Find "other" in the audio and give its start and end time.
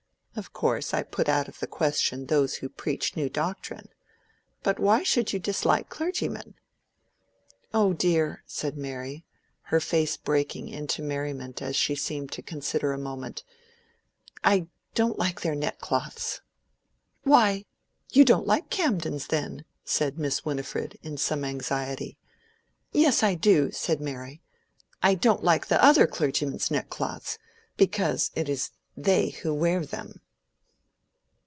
25.83-26.07